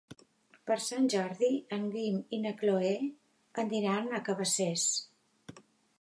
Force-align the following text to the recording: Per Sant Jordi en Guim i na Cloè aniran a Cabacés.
Per 0.69 0.77
Sant 0.85 1.09
Jordi 1.13 1.49
en 1.77 1.85
Guim 1.97 2.17
i 2.37 2.41
na 2.47 2.53
Cloè 2.63 2.95
aniran 3.65 4.09
a 4.09 4.23
Cabacés. 4.31 4.87